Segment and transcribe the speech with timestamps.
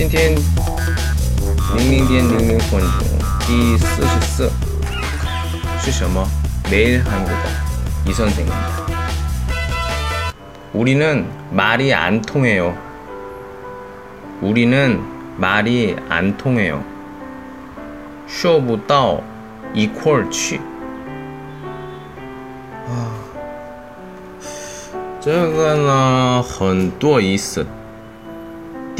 [0.00, 0.34] 今天
[1.76, 2.88] 零零点零零分钟
[3.46, 4.50] 第四十四
[5.80, 6.26] 是什么？
[6.70, 7.36] 매일 한국어
[8.06, 8.86] 이 선생입니다.
[10.72, 12.76] 우리는 말이 안 통해요.
[14.40, 15.00] 우리는
[15.38, 16.82] 말이 안 통해요.
[18.28, 19.22] 说不到
[19.72, 20.60] 一块儿去.
[25.20, 27.66] 这个呢很多意思。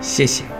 [0.00, 0.55] 谢谢.